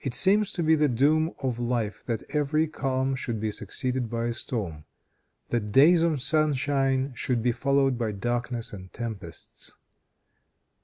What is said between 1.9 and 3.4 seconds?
that every calm should